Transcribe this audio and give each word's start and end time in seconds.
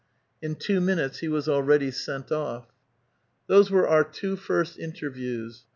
In 0.41 0.55
two 0.55 0.81
minutes 0.81 1.19
he 1.19 1.27
was 1.27 1.47
already 1.47 1.91
sent 1.91 2.31
off. 2.31 2.65
Those 3.45 3.69
were 3.69 3.87
our 3.87 4.03
two 4.03 4.35
first 4.35 4.79
interviews. 4.79 5.65